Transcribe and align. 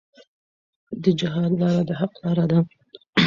د 1.03 1.05
جهاد 1.19 1.51
لاره 1.61 1.83
د 1.89 1.91
حق 1.99 2.13
لاره 2.23 2.45
ده. 2.51 2.59